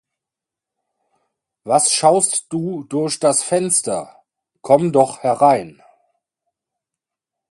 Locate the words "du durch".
2.51-3.19